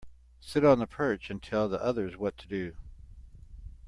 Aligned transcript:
Sit 0.39 0.65
on 0.65 0.79
the 0.79 0.87
perch 0.87 1.29
and 1.29 1.43
tell 1.43 1.69
the 1.69 1.79
others 1.79 2.17
what 2.17 2.35
to 2.39 2.47
do. 2.47 2.73